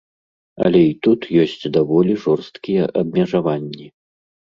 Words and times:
Але 0.67 0.79
і 0.85 0.93
тут 1.07 1.27
ёсць 1.43 1.53
даволі 1.77 2.13
жорсткія 2.23 2.87
абмежаванні. 3.03 3.87